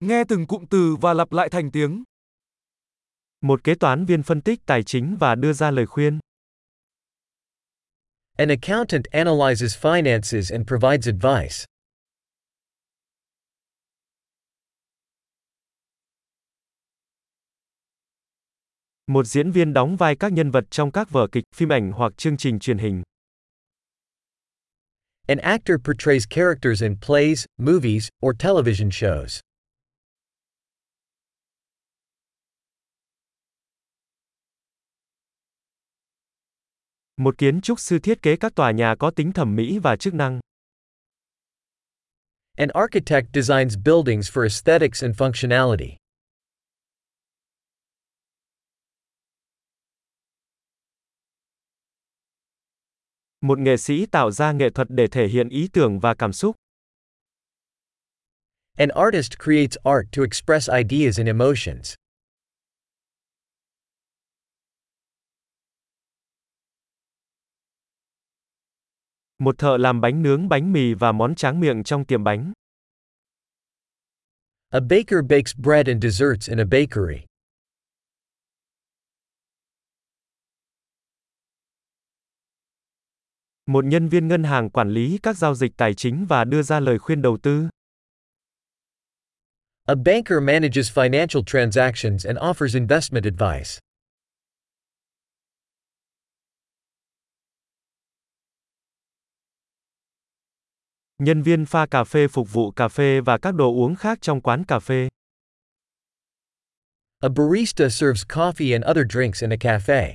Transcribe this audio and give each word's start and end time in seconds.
Nghe 0.00 0.24
từng 0.28 0.46
cụm 0.46 0.64
từ 0.70 0.96
và 1.00 1.14
lặp 1.14 1.32
lại 1.32 1.48
thành 1.48 1.70
tiếng. 1.70 2.04
Một 3.40 3.64
kế 3.64 3.74
toán 3.74 4.04
viên 4.06 4.22
phân 4.22 4.42
tích 4.42 4.60
tài 4.66 4.82
chính 4.82 5.16
và 5.20 5.34
đưa 5.34 5.52
ra 5.52 5.70
lời 5.70 5.86
khuyên. 5.86 6.18
An 8.36 8.48
accountant 8.48 9.04
analyzes 9.04 9.78
finances 9.80 10.56
and 10.56 10.68
provides 10.68 11.08
advice. 11.08 11.64
Một 19.06 19.26
diễn 19.26 19.50
viên 19.50 19.72
đóng 19.72 19.96
vai 19.96 20.16
các 20.16 20.32
nhân 20.32 20.50
vật 20.50 20.64
trong 20.70 20.92
các 20.92 21.10
vở 21.10 21.26
kịch, 21.32 21.44
phim 21.54 21.68
ảnh 21.68 21.92
hoặc 21.92 22.12
chương 22.16 22.36
trình 22.36 22.58
truyền 22.58 22.78
hình. 22.78 23.02
An 25.26 25.38
actor 25.38 25.76
portrays 25.84 26.26
characters 26.30 26.82
in 26.82 26.96
plays, 27.06 27.44
movies, 27.58 28.08
or 28.26 28.34
television 28.38 28.88
shows. 28.88 29.40
Một 37.20 37.38
kiến 37.38 37.60
trúc 37.60 37.80
sư 37.80 37.98
thiết 37.98 38.22
kế 38.22 38.36
các 38.36 38.54
tòa 38.54 38.70
nhà 38.70 38.94
có 38.98 39.10
tính 39.10 39.32
thẩm 39.32 39.56
mỹ 39.56 39.78
và 39.78 39.96
chức 39.96 40.14
năng. 40.14 40.40
An 42.56 42.68
architect 42.68 43.26
designs 43.34 43.76
buildings 43.84 44.30
for 44.30 44.42
aesthetics 44.42 45.02
and 45.04 45.16
functionality. 45.16 45.96
Một 53.40 53.58
nghệ 53.58 53.76
sĩ 53.76 54.06
tạo 54.06 54.30
ra 54.30 54.52
nghệ 54.52 54.70
thuật 54.70 54.88
để 54.90 55.06
thể 55.10 55.28
hiện 55.28 55.48
ý 55.48 55.68
tưởng 55.72 56.00
và 56.00 56.14
cảm 56.14 56.32
xúc. 56.32 56.56
An 58.76 58.88
artist 58.88 59.32
creates 59.44 59.76
art 59.84 60.06
to 60.16 60.22
express 60.22 60.70
ideas 60.70 61.18
and 61.18 61.26
emotions. 61.26 61.99
Một 69.40 69.58
thợ 69.58 69.76
làm 69.76 70.00
bánh 70.00 70.22
nướng 70.22 70.48
bánh 70.48 70.72
mì 70.72 70.94
và 70.94 71.12
món 71.12 71.34
tráng 71.34 71.60
miệng 71.60 71.84
trong 71.84 72.04
tiệm 72.04 72.24
bánh. 72.24 72.52
A 74.68 74.80
baker 74.80 75.24
bakes 75.28 75.56
bread 75.56 75.86
and 75.86 76.02
desserts 76.04 76.48
in 76.48 76.60
a 76.60 76.64
bakery. 76.64 77.24
Một 83.66 83.84
nhân 83.84 84.08
viên 84.08 84.28
ngân 84.28 84.44
hàng 84.44 84.70
quản 84.70 84.90
lý 84.90 85.18
các 85.22 85.36
giao 85.36 85.54
dịch 85.54 85.72
tài 85.76 85.94
chính 85.94 86.26
và 86.28 86.44
đưa 86.44 86.62
ra 86.62 86.80
lời 86.80 86.98
khuyên 86.98 87.22
đầu 87.22 87.38
tư. 87.42 87.68
A 89.84 89.94
banker 89.94 90.42
manages 90.42 90.98
financial 90.98 91.42
transactions 91.46 92.26
and 92.26 92.38
offers 92.38 92.78
investment 92.78 93.24
advice. 93.24 93.80
Nhân 101.20 101.42
viên 101.42 101.66
pha 101.66 101.86
cà 101.86 102.04
phê 102.04 102.28
phục 102.28 102.52
vụ 102.52 102.70
cà 102.70 102.88
phê 102.88 103.20
và 103.20 103.38
các 103.38 103.54
đồ 103.54 103.74
uống 103.74 103.96
khác 103.96 104.18
trong 104.20 104.40
quán 104.40 104.64
cà 104.64 104.78
phê. 104.78 105.08
A 107.20 107.28
barista 107.28 107.88
serves 107.88 108.24
coffee 108.28 108.72
and 108.72 108.84
other 108.90 109.04
drinks 109.10 109.42
in 109.42 109.50
a 109.52 109.56
cafe. 109.56 110.14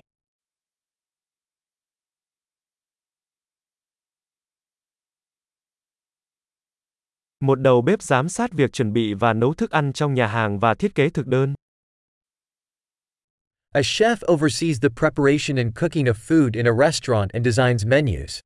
Một 7.39 7.59
đầu 7.59 7.81
bếp 7.81 8.01
giám 8.01 8.29
sát 8.29 8.51
việc 8.51 8.73
chuẩn 8.73 8.93
bị 8.93 9.13
và 9.13 9.33
nấu 9.33 9.53
thức 9.53 9.71
ăn 9.71 9.93
trong 9.93 10.13
nhà 10.13 10.27
hàng 10.27 10.59
và 10.59 10.73
thiết 10.73 10.95
kế 10.95 11.09
thực 11.09 11.27
đơn. 11.27 11.53
A 13.73 13.81
chef 13.81 14.15
oversees 14.33 14.81
the 14.81 14.89
preparation 14.89 15.57
and 15.57 15.75
cooking 15.75 16.05
of 16.05 16.13
food 16.13 16.49
in 16.53 16.65
a 16.65 16.73
restaurant 16.79 17.31
and 17.31 17.45
designs 17.45 17.85
menus. 17.85 18.39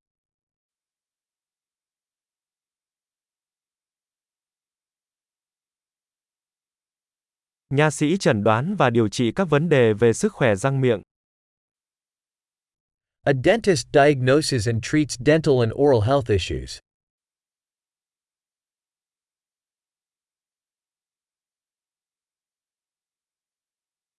Nha 7.74 7.92
sĩ 7.92 8.18
chẩn 8.18 8.44
đoán 8.44 8.76
và 8.76 8.90
điều 8.90 9.10
trị 9.10 9.32
các 9.36 9.50
vấn 9.50 9.70
đề 9.70 9.94
về 9.94 10.14
sức 10.14 10.34
khỏe 10.34 10.56
răng 10.56 10.82
miệng. 10.82 11.02
A 13.24 13.34
dentist 13.44 13.88
diagnoses 13.94 14.68
and 14.68 14.86
treats 14.86 15.18
dental 15.26 15.54
and 15.60 15.72
oral 15.74 16.08
health 16.08 16.30
issues. 16.30 16.80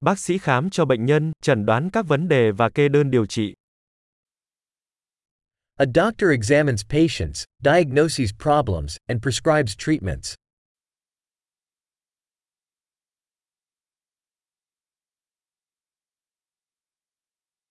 Bác 0.01 0.19
sĩ 0.19 0.39
khám 0.39 0.71
cho 0.71 0.85
bệnh 0.85 1.07
nhân, 1.07 1.33
chẩn 1.43 1.67
đoán 1.67 1.91
các 1.93 2.07
vấn 2.09 2.29
đề 2.29 2.51
và 2.53 2.69
kê 2.75 2.89
đơn 2.89 3.11
điều 3.11 3.27
trị. 3.27 3.55
A 5.77 5.87
doctor 5.95 6.31
examines 6.31 6.85
patients, 6.89 7.45
diagnoses 7.65 8.31
problems, 8.39 8.97
and 9.07 9.23
prescribes 9.23 9.77
treatments. 9.79 10.35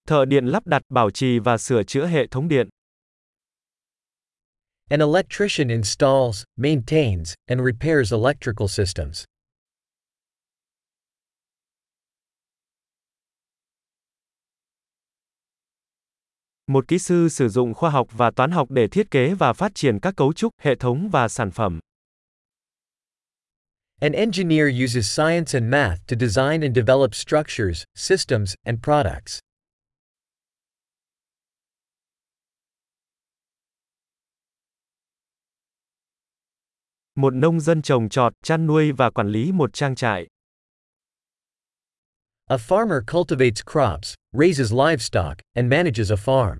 Thợ 0.09 0.25
điện 0.25 0.46
lắp 0.46 0.68
đặt, 0.68 0.81
bảo 0.90 1.12
trì 1.12 1.40
và 1.40 1.58
sửa 1.58 1.84
chữa 1.84 2.08
hệ 2.08 2.28
thống 2.28 2.47
điện. 2.47 2.70
An 4.90 5.00
electrician 5.00 5.68
installs, 5.68 6.44
maintains, 6.56 7.34
and 7.46 7.62
repairs 7.66 8.14
electrical 8.14 8.68
systems. 8.68 9.24
Một 16.68 16.88
kỹ 16.88 17.00
sư 17.00 17.30
sử 17.30 17.50
dụng 17.50 17.74
khoa 17.74 17.90
học 17.90 18.08
và 18.12 18.31
toán 18.31 18.52
học 18.52 18.72
để 18.72 18.88
thiết 18.88 19.12
kế 19.12 19.34
và 19.34 19.53
phát 19.53 19.72
triển 19.75 20.00
các 20.00 20.14
cấu 20.18 20.34
trúc, 20.34 20.53
hệ 20.62 20.75
thống 20.75 21.09
và 21.09 21.28
sản 21.28 21.52
phẩm. 21.52 21.80
An 24.02 24.12
engineer 24.12 24.84
uses 24.84 25.19
science 25.19 25.59
and 25.59 25.72
math 25.72 26.08
to 26.08 26.18
design 26.19 26.62
and 26.62 26.75
develop 26.75 27.16
structures, 27.16 27.84
systems, 27.96 28.53
and 28.64 28.80
products. 28.84 29.40
Một 37.19 37.34
nông 37.34 37.59
dân 37.59 37.81
trồng 37.81 38.09
trọt, 38.09 38.34
chăn 38.44 38.68
nuôi 38.68 38.91
và 38.91 39.09
quản 39.09 39.28
lý 39.28 39.52
một 39.52 39.74
trang 39.74 39.96
trại. 39.96 40.28
A 42.46 42.56
farmer 42.56 43.02
cultivates 43.07 43.63
crops, 43.72 44.13
raises 44.31 44.74
livestock, 44.74 45.38
and 45.53 45.72
manages 45.72 46.12
a 46.12 46.16
farm. 46.16 46.57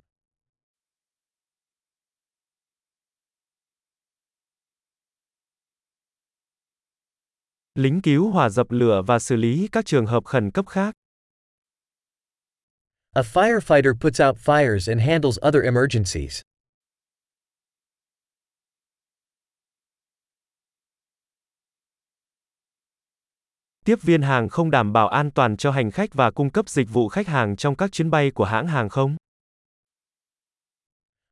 Lính 7.74 8.00
cứu 8.02 8.30
hỏa 8.30 8.48
dập 8.48 8.70
lửa 8.70 9.02
và 9.06 9.18
xử 9.18 9.36
lý 9.36 9.68
các 9.72 9.86
trường 9.86 10.06
hợp 10.06 10.24
khẩn 10.24 10.50
cấp 10.50 10.66
khác. 10.68 10.94
A 13.14 13.22
firefighter 13.22 13.94
puts 14.00 14.20
out 14.20 14.36
fires 14.36 14.92
and 14.92 15.08
handles 15.08 15.38
other 15.42 15.64
emergencies. 15.64 16.42
Tiếp 23.90 24.02
viên 24.02 24.22
hàng 24.22 24.48
không 24.48 24.70
đảm 24.70 24.92
bảo 24.92 25.08
an 25.08 25.30
toàn 25.30 25.56
cho 25.56 25.70
hành 25.70 25.90
khách 25.90 26.14
và 26.14 26.30
cung 26.30 26.50
cấp 26.50 26.68
dịch 26.68 26.88
vụ 26.90 27.08
khách 27.08 27.26
hàng 27.26 27.56
trong 27.56 27.76
các 27.76 27.92
chuyến 27.92 28.10
bay 28.10 28.30
của 28.30 28.44
hãng 28.44 28.66
hàng 28.66 28.88
không. 28.88 29.16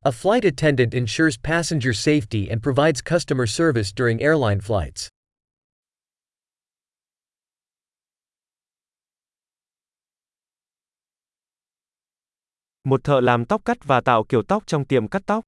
A 0.01 0.11
flight 0.11 0.41
attendant 0.43 0.93
ensures 0.93 1.39
passenger 1.43 2.09
safety 2.09 2.49
and 2.49 2.63
provides 2.63 3.03
customer 3.13 3.51
service 3.51 3.89
during 3.97 4.19
airline 4.19 4.61
flights. 4.61 5.09
Một 12.85 13.05
thợ 13.05 13.21
làm 13.21 13.45
tóc 13.45 13.63
cắt 13.65 13.79
và 13.85 14.01
tạo 14.01 14.25
kiểu 14.25 14.43
tóc 14.49 14.63
trong 14.67 14.85
tiệm 14.85 15.09
cắt 15.09 15.23
tóc. 15.27 15.45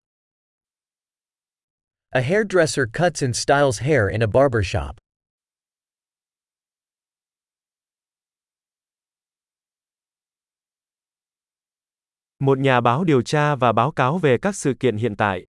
A 2.10 2.20
hairdresser 2.20 2.84
cuts 2.92 3.22
and 3.22 3.36
styles 3.36 3.80
hair 3.80 4.10
in 4.12 4.22
a 4.22 4.26
barber 4.26 4.62
shop. 4.64 5.09
Một 12.40 12.58
nhà 12.58 12.80
báo 12.80 13.04
điều 13.04 13.22
tra 13.22 13.54
và 13.54 13.72
báo 13.72 13.92
cáo 13.92 14.18
về 14.18 14.38
các 14.42 14.56
sự 14.56 14.74
kiện 14.80 14.96
hiện 14.96 15.16
tại. 15.16 15.46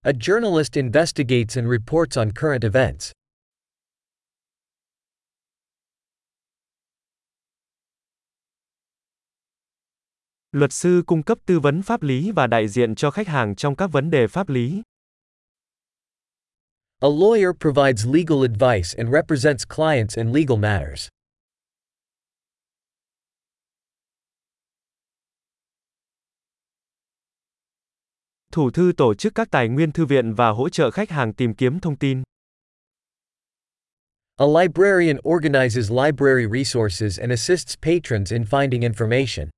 A 0.00 0.12
journalist 0.12 0.70
investigates 0.74 1.58
and 1.58 1.68
reports 1.70 2.18
on 2.18 2.30
current 2.40 2.62
events. 2.62 3.12
Luật 10.52 10.72
sư 10.72 11.02
cung 11.06 11.22
cấp 11.22 11.38
tư 11.46 11.60
vấn 11.60 11.82
pháp 11.82 12.02
lý 12.02 12.30
và 12.30 12.46
đại 12.46 12.68
diện 12.68 12.94
cho 12.94 13.10
khách 13.10 13.28
hàng 13.28 13.56
trong 13.56 13.76
các 13.76 13.86
vấn 13.92 14.10
đề 14.10 14.26
pháp 14.26 14.48
lý. 14.48 14.82
A 17.00 17.08
lawyer 17.08 17.52
provides 17.60 18.06
legal 18.06 18.42
advice 18.42 18.88
and 18.98 19.14
represents 19.14 19.64
clients 19.76 20.16
in 20.16 20.32
legal 20.32 20.58
matters. 20.58 21.08
Thủ 28.56 28.70
thư 28.70 28.92
tổ 28.96 29.14
chức 29.14 29.34
các 29.34 29.48
tài 29.50 29.68
nguyên 29.68 29.92
thư 29.92 30.06
viện 30.06 30.34
và 30.34 30.50
hỗ 30.50 30.68
trợ 30.68 30.90
khách 30.90 31.10
hàng 31.10 31.32
tìm 31.34 31.54
kiếm 31.54 31.80
thông 31.80 31.96
tin. 31.96 32.22
A 34.36 34.46
librarian 34.60 35.16
organizes 35.28 35.90
library 35.90 36.46
resources 36.52 37.20
and 37.20 37.30
assists 37.30 37.76
patrons 37.82 38.32
in 38.32 38.42
finding 38.42 38.80
information. 38.80 39.48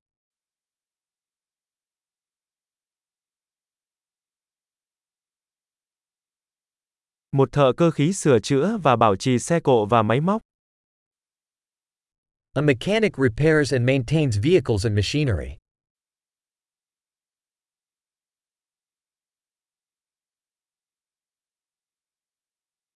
Một 7.32 7.52
thợ 7.52 7.72
cơ 7.76 7.90
khí 7.90 8.12
sửa 8.12 8.38
chữa 8.38 8.78
và 8.82 8.96
bảo 8.96 9.16
trì 9.16 9.38
xe 9.38 9.60
cộ 9.60 9.86
và 9.86 10.02
máy 10.02 10.20
móc. 10.20 10.42
A 12.52 12.62
mechanic 12.62 13.12
repairs 13.16 13.72
and 13.72 13.86
maintains 13.86 14.38
vehicles 14.42 14.86
and 14.86 14.96
machinery. 14.96 15.56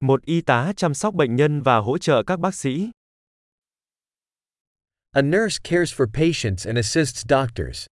Một 0.03 0.25
y 0.25 0.41
tá 0.41 0.73
chăm 0.77 0.95
sóc 0.95 1.15
bệnh 1.15 1.37
nhân 1.37 1.63
và 1.63 1.79
hỗ 1.79 1.99
trợ 1.99 2.23
các 2.27 2.41
bác 2.41 2.55
sĩ. 2.55 2.91
A 5.11 5.23
nurse 5.23 5.59
cares 5.65 5.95
for 5.95 6.07
patients 6.15 6.67
and 6.67 6.77
assists 6.77 7.25
doctors. 7.29 7.87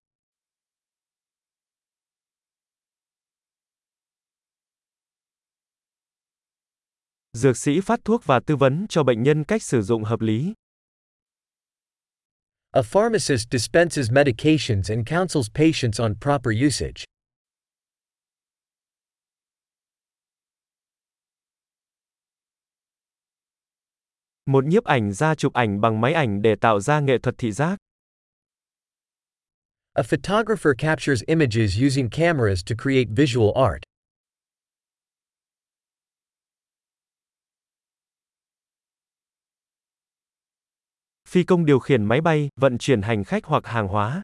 Dược 7.34 7.58
sĩ 7.58 7.82
phát 7.82 8.00
thuốc 8.06 8.26
và 8.26 8.40
tư 8.46 8.56
vấn 8.56 8.86
cho 8.90 9.04
bệnh 9.04 9.24
nhân 9.24 9.44
cách 9.44 9.64
sử 9.64 9.82
dụng 9.82 10.04
hợp 10.04 10.22
lý. 10.22 10.54
A 12.72 12.82
pharmacist 12.82 13.48
dispenses 13.52 14.12
medications 14.12 14.92
and 14.92 15.10
counsels 15.10 15.50
patients 15.54 16.02
on 16.02 16.16
proper 16.22 16.54
usage. 16.68 17.09
Một 24.50 24.66
nhiếp 24.66 24.84
ảnh 24.84 25.13
gia 25.13 25.36
chụp 25.36 25.54
ảnh 25.54 25.81
bằng 25.81 26.01
máy 26.01 26.13
ảnh 26.13 26.42
để 26.42 26.56
tạo 26.56 26.80
ra 26.80 27.00
nghệ 27.00 27.18
thuật 27.18 27.36
thị 27.38 27.51
giác. 27.51 27.78
A 29.94 30.04
photographer 30.04 30.74
captures 30.78 31.24
images 31.28 31.81
using 31.86 32.10
cameras 32.10 32.63
to 32.69 32.75
create 32.84 33.07
visual 33.16 33.51
art. 33.56 33.81
Phi 41.28 41.44
công 41.44 41.66
điều 41.66 41.80
khiển 41.80 42.06
máy 42.06 42.22
bay, 42.22 42.50
vận 42.56 42.78
chuyển 42.78 43.01
hành 43.01 43.24
khách 43.24 43.46
hoặc 43.46 43.66
hàng 43.66 43.88
hóa. 43.88 44.22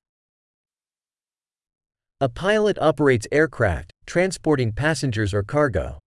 A 2.19 2.27
pilot 2.27 2.75
operates 2.89 3.27
aircraft, 3.31 3.89
transporting 4.05 4.71
passengers 4.75 5.35
or 5.35 5.43
cargo. 5.47 5.99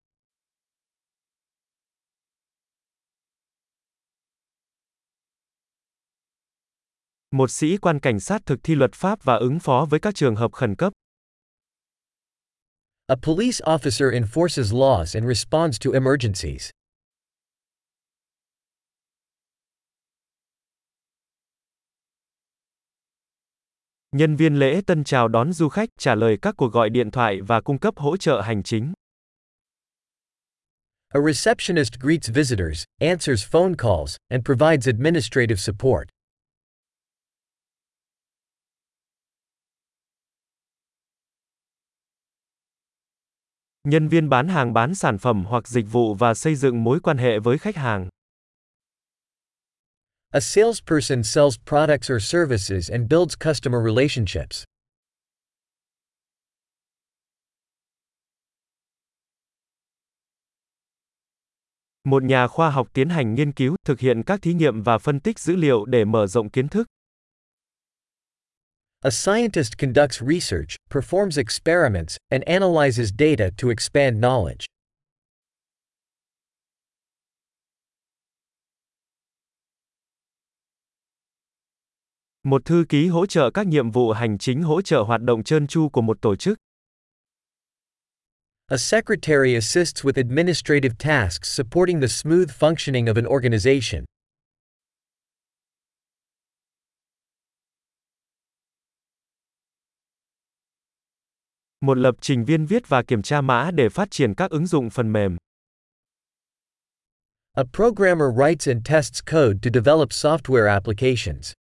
Một 7.31 7.51
sĩ 7.51 7.77
quan 7.77 8.01
cảnh 8.01 8.21
sát 8.21 8.47
thực 8.47 8.59
thi 8.63 8.75
luật 8.75 8.95
pháp 8.95 9.25
và 9.25 9.37
ứng 9.37 9.59
phó 9.59 9.87
với 9.91 10.01
các 10.01 10.15
trường 10.15 10.37
hợp 10.37 10.53
khẩn 10.53 10.77
cấp. 10.77 10.93
A 13.07 13.17
police 13.23 13.59
officer 13.65 14.11
enforces 14.11 14.79
laws 14.79 15.21
and 15.21 15.29
responds 15.29 15.79
to 15.85 15.91
emergencies. 15.93 16.71
Nhân 24.13 24.37
viên 24.37 24.55
lễ 24.55 24.81
tân 24.87 25.05
chào 25.05 25.29
đón 25.29 25.53
du 25.53 25.69
khách, 25.69 25.89
trả 25.99 26.15
lời 26.15 26.39
các 26.43 26.55
cuộc 26.57 26.73
gọi 26.73 26.91
điện 26.91 27.11
thoại 27.11 27.41
và 27.41 27.61
cung 27.61 27.79
cấp 27.79 27.95
hỗ 27.97 28.17
trợ 28.17 28.41
hành 28.41 28.63
chính. 28.63 28.93
A 31.09 31.21
receptionist 31.21 31.93
greets 32.01 32.31
visitors, 32.31 32.85
answers 33.01 33.47
phone 33.51 33.75
calls, 33.79 34.17
and 34.29 34.45
provides 34.47 34.89
administrative 34.89 35.57
support. 35.57 36.09
Nhân 43.85 44.09
viên 44.09 44.29
bán 44.29 44.49
hàng 44.49 44.73
bán 44.73 44.95
sản 44.95 45.19
phẩm 45.19 45.45
hoặc 45.45 45.69
dịch 45.69 45.87
vụ 45.93 46.15
và 46.15 46.35
xây 46.35 46.55
dựng 46.55 46.85
mối 46.85 47.01
quan 47.01 47.19
hệ 47.19 47.39
với 47.39 47.59
khách 47.59 47.77
hàng. 47.77 48.09
A 50.31 50.41
salesperson 50.41 51.23
sells 51.23 51.59
products 51.67 52.13
or 52.13 52.23
services 52.23 52.91
and 52.91 53.11
builds 53.11 53.37
customer 53.45 53.81
relationships. 53.85 54.65
Một 62.05 62.23
nhà 62.23 62.47
khoa 62.47 62.71
học 62.71 62.89
tiến 62.93 63.09
hành 63.09 63.35
nghiên 63.35 63.53
cứu, 63.53 63.77
thực 63.85 64.01
hiện 64.01 64.23
các 64.23 64.43
thí 64.43 64.55
nghiệm 64.55 64.83
và 64.83 64.99
phân 64.99 65.21
tích 65.21 65.39
dữ 65.39 65.57
liệu 65.57 65.85
để 65.85 66.05
mở 66.05 66.27
rộng 66.27 66.51
kiến 66.51 66.69
thức. 66.69 66.87
A 69.05 69.13
scientist 69.13 69.79
conducts 69.79 70.21
research, 70.21 70.77
performs 70.91 71.39
experiments, 71.39 72.17
and 72.33 72.43
analyzes 72.49 73.13
data 73.13 73.53
to 73.57 73.71
expand 73.71 74.21
knowledge. 74.21 74.67
Một 82.43 82.65
thư 82.65 82.85
ký 82.89 83.09
hỗ 83.09 83.27
trợ 83.27 83.51
các 83.51 83.67
nhiệm 83.67 83.91
vụ 83.91 84.13
hành 84.13 84.39
chính 84.39 84.63
hỗ 84.63 84.83
trợ 84.83 85.03
hoạt 85.03 85.21
động 85.23 85.45
trơn 85.45 85.67
tru 85.67 85.89
của 85.89 86.03
một 86.03 86.19
tổ 86.23 86.37
chức. 86.37 86.59
A 88.67 88.77
secretary 88.77 89.55
assists 89.55 90.05
with 90.05 90.17
administrative 90.17 90.95
tasks 90.99 91.49
supporting 91.49 92.01
the 92.01 92.09
smooth 92.09 92.51
functioning 92.51 93.07
of 93.07 93.17
an 93.17 93.27
organization. 93.27 94.05
Một 101.89 101.99
lập 101.99 102.15
trình 102.21 102.45
viên 102.45 102.67
viết 102.67 102.89
và 102.89 103.03
kiểm 103.03 103.23
tra 103.23 103.41
mã 103.41 103.71
để 103.71 103.89
phát 103.89 104.11
triển 104.11 104.35
các 104.35 104.51
ứng 104.51 104.67
dụng 104.67 104.91
phần 104.91 105.13
mềm. 105.13 105.37
A 107.53 107.63
programmer 107.73 108.29
writes 108.37 108.73
and 108.73 108.89
tests 108.89 109.23
code 109.33 109.59
to 109.63 109.71
develop 109.75 110.09
software 110.09 110.69
applications. 110.69 111.53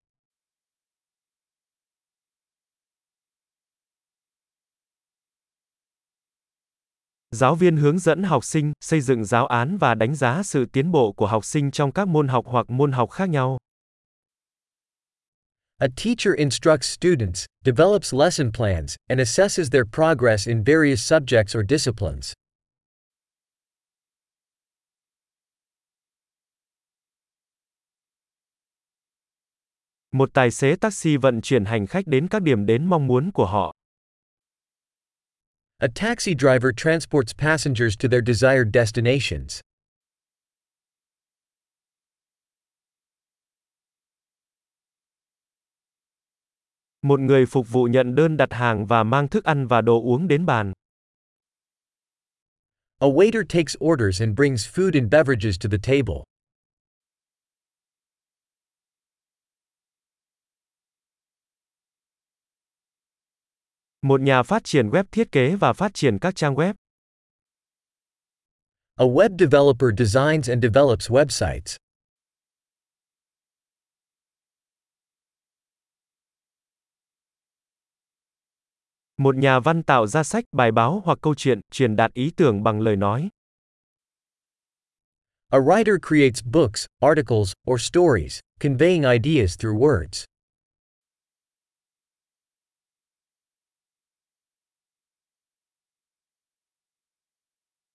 Giáo 7.32 7.56
viên 7.56 7.78
hướng 7.78 8.00
dẫn 8.00 8.24
học 8.24 8.44
sinh, 8.44 8.74
xây 8.82 9.02
dựng 9.02 9.26
giáo 9.26 9.48
án 9.48 9.78
và 9.78 9.96
đánh 9.96 10.16
giá 10.16 10.44
sự 10.44 10.66
tiến 10.66 10.92
bộ 10.92 11.12
của 11.12 11.28
học 11.28 11.46
sinh 11.46 11.72
trong 11.72 11.92
các 11.92 12.08
môn 12.08 12.28
học 12.28 12.46
hoặc 12.48 12.70
môn 12.70 12.92
học 12.92 13.10
khác 13.10 13.30
nhau. 13.30 13.58
A 15.80 15.88
teacher 15.88 16.34
instructs 16.34 16.88
students, 16.88 17.46
develops 17.64 18.12
lesson 18.12 18.52
plans, 18.52 18.98
and 19.10 19.20
assesses 19.20 19.70
their 19.70 19.86
progress 19.86 20.48
in 20.48 20.64
various 20.64 21.04
subjects 21.04 21.54
or 21.54 21.62
disciplines. 21.62 22.34
Một 30.12 30.30
tài 30.34 30.52
xế 30.52 30.76
taxi 30.76 31.18
vận 31.18 31.42
chuyển 31.42 31.66
hành 31.66 31.88
khách 31.88 32.08
đến 32.08 32.28
các 32.28 32.42
điểm 32.42 32.66
đến 32.66 32.86
mong 32.86 33.08
muốn 33.08 33.32
của 33.32 33.46
họ. 33.46 33.74
A 35.80 35.88
taxi 35.96 36.34
driver 36.36 36.72
transports 36.78 37.34
passengers 37.34 37.96
to 37.98 38.10
their 38.10 38.24
desired 38.28 38.74
destinations. 38.74 39.62
Một 47.08 47.20
người 47.20 47.46
phục 47.46 47.70
vụ 47.70 47.84
nhận 47.84 48.16
đơn 48.16 48.38
đặt 48.38 48.54
hàng 48.54 48.86
và 48.86 49.04
mang 49.04 49.28
thức 49.28 49.44
ăn 49.44 49.68
và 49.68 49.82
đồ 49.82 50.02
uống 50.02 50.28
đến 50.28 50.46
bàn. 50.46 50.74
A 53.00 53.08
waiter 53.08 53.44
takes 53.50 53.76
orders 53.84 54.22
and 54.22 54.38
brings 54.38 54.68
food 54.68 54.92
and 54.94 55.12
beverages 55.12 55.60
to 55.64 55.70
the 55.72 55.78
table. 55.78 56.24
Một 64.02 64.22
nhà 64.22 64.44
phát 64.44 64.64
triển 64.64 64.90
web 64.90 65.04
thiết 65.12 65.32
kế 65.32 65.56
và 65.56 65.74
phát 65.74 65.94
triển 65.94 66.20
các 66.20 66.36
trang 66.36 66.56
web. 66.56 66.74
A 68.96 69.06
web 69.06 69.38
developer 69.40 69.90
designs 69.98 70.50
and 70.50 70.64
develops 70.64 71.12
websites. 71.12 71.87
Một 79.20 79.36
nhà 79.36 79.60
văn 79.60 79.84
tạo 79.84 80.08
ra 80.08 80.24
sách, 80.24 80.44
bài 80.52 80.72
báo 80.72 81.02
hoặc 81.06 81.18
câu 81.22 81.36
chuyện, 81.36 81.60
truyền 81.72 81.96
đạt 81.96 82.14
ý 82.14 82.32
tưởng 82.38 82.64
bằng 82.64 82.82
lời 82.82 82.96
nói. 82.96 83.30
A 85.50 85.60
writer 85.60 85.98
creates 86.08 86.44
books, 86.46 86.86
articles, 87.00 87.54
or 87.72 87.82
stories, 87.82 88.40
conveying 88.60 89.04
ideas 89.04 89.60
through 89.60 89.80
words. 89.80 90.26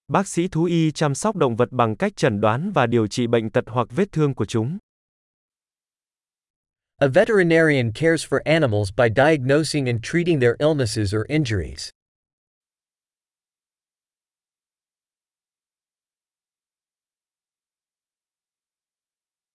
Bác 0.08 0.28
sĩ 0.28 0.48
thú 0.48 0.64
y 0.64 0.90
chăm 0.90 1.14
sóc 1.14 1.36
động 1.36 1.56
vật 1.56 1.68
bằng 1.72 1.96
cách 1.96 2.16
chẩn 2.16 2.40
đoán 2.40 2.72
và 2.74 2.86
điều 2.86 3.06
trị 3.06 3.26
bệnh 3.26 3.50
tật 3.50 3.64
hoặc 3.66 3.88
vết 3.90 4.12
thương 4.12 4.34
của 4.34 4.46
chúng. 4.46 4.78
A 7.02 7.08
veterinarian 7.08 7.90
cares 7.90 8.22
for 8.22 8.40
animals 8.46 8.92
by 8.92 9.08
diagnosing 9.08 9.88
and 9.88 10.00
treating 10.00 10.38
their 10.38 10.54
illnesses 10.60 11.12
or 11.12 11.26
injuries. 11.28 11.90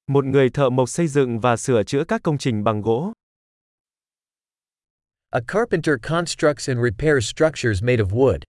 Một 0.07 0.25
người 0.25 0.49
thợ 0.49 0.69
mộc 0.69 0.89
xây 0.89 1.07
dựng 1.07 1.39
và 1.39 1.57
sửa 1.57 1.83
chữa 1.83 2.03
các 2.07 2.21
công 2.23 2.37
trình 2.37 2.63
bằng 2.63 2.81
gỗ. 2.81 3.13
A 5.29 5.41
carpenter 5.47 5.95
constructs 6.01 6.69
and 6.69 6.79
repairs 6.81 7.25
structures 7.25 7.83
made 7.83 7.99
of 7.99 8.11
wood. 8.11 8.43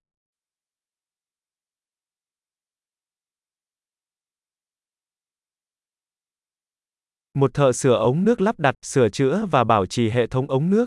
Một 7.38 7.54
thợ 7.54 7.72
sửa 7.72 7.94
ống 7.94 8.24
nước 8.24 8.40
lắp 8.40 8.60
đặt, 8.60 8.74
sửa 8.82 9.08
chữa 9.08 9.46
và 9.50 9.64
bảo 9.64 9.86
trì 9.86 10.10
hệ 10.10 10.26
thống 10.26 10.50
ống 10.50 10.70
nước. 10.70 10.86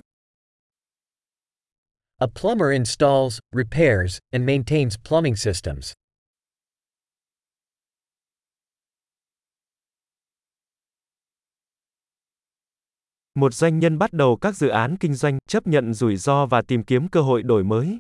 A 2.18 2.28
plumber 2.42 2.72
installs, 2.74 3.40
repairs, 3.52 4.18
and 4.32 4.46
maintains 4.46 4.96
plumbing 5.10 5.36
systems. 5.36 5.94
Một 13.36 13.54
doanh 13.54 13.80
nhân 13.80 13.98
bắt 13.98 14.14
đầu 14.14 14.38
các 14.42 14.56
dự 14.56 14.68
án 14.68 14.98
kinh 15.00 15.14
doanh, 15.14 15.38
chấp 15.48 15.68
nhận 15.68 15.94
rủi 15.94 16.16
ro 16.16 16.46
và 16.46 16.62
tìm 16.68 16.84
kiếm 16.84 17.08
cơ 17.08 17.22
hội 17.22 17.44
đổi 17.44 17.64
mới. 17.64 17.98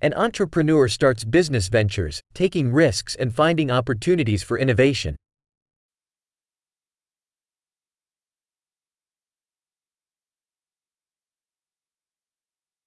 An 0.00 0.12
entrepreneur 0.12 0.92
starts 0.92 1.24
business 1.26 1.72
ventures, 1.72 2.20
taking 2.34 2.74
risks 2.76 3.16
and 3.18 3.32
finding 3.40 3.78
opportunities 3.78 4.44
for 4.44 4.58
innovation. 4.58 5.14